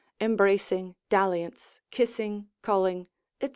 embracing, 0.19 0.95
dalliance, 1.09 1.79
kissing, 1.91 2.49
colling, 2.63 3.07
&c. 3.39 3.49